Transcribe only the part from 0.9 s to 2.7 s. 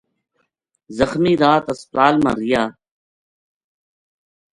زخمی رات ہسپتال ما رہیا